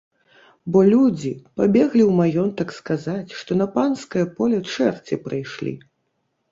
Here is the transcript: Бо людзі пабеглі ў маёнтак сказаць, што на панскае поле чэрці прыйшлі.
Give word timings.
Бо 0.75 0.79
людзі 0.91 1.33
пабеглі 1.59 2.03
ў 2.05 2.11
маёнтак 2.21 2.69
сказаць, 2.79 3.35
што 3.43 3.51
на 3.61 3.67
панскае 3.77 4.25
поле 4.41 4.57
чэрці 4.75 5.25
прыйшлі. 5.29 5.81